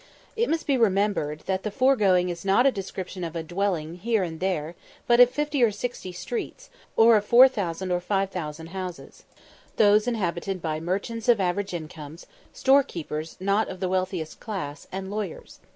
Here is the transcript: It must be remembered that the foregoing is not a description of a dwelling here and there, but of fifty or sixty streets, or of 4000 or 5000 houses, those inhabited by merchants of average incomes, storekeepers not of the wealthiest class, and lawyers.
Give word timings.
It 0.35 0.49
must 0.49 0.65
be 0.65 0.77
remembered 0.77 1.41
that 1.45 1.61
the 1.61 1.69
foregoing 1.69 2.29
is 2.29 2.43
not 2.43 2.65
a 2.65 2.71
description 2.71 3.23
of 3.23 3.35
a 3.35 3.43
dwelling 3.43 3.97
here 3.97 4.23
and 4.23 4.39
there, 4.39 4.73
but 5.05 5.19
of 5.19 5.29
fifty 5.29 5.61
or 5.61 5.69
sixty 5.69 6.11
streets, 6.11 6.71
or 6.97 7.17
of 7.17 7.25
4000 7.25 7.91
or 7.91 7.99
5000 7.99 8.67
houses, 8.69 9.25
those 9.77 10.07
inhabited 10.07 10.59
by 10.59 10.79
merchants 10.79 11.29
of 11.29 11.39
average 11.39 11.75
incomes, 11.75 12.25
storekeepers 12.51 13.37
not 13.39 13.69
of 13.69 13.79
the 13.79 13.89
wealthiest 13.89 14.39
class, 14.39 14.87
and 14.91 15.11
lawyers. 15.11 15.59